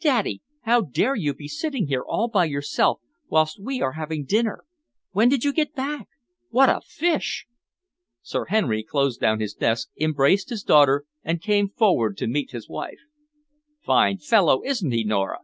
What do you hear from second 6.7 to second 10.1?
a fish!" Sir Henry closed down his desk,